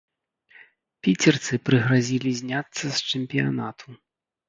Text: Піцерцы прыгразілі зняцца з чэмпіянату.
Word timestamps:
Піцерцы 1.03 1.53
прыгразілі 1.69 2.35
зняцца 2.43 2.83
з 2.83 2.95
чэмпіянату. 3.09 4.01